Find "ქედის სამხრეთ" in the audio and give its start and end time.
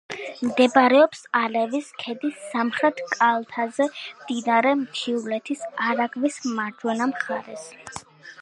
2.03-3.03